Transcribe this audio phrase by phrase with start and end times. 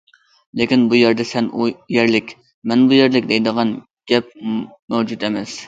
[0.61, 1.67] لېكىن بۇ يەردە سەن ئۇ
[1.97, 2.33] يەرلىك،
[2.73, 3.77] مەن بۇ يەرلىك، دەيدىغان
[4.15, 5.57] گەپ مەۋجۇت ئەمەس.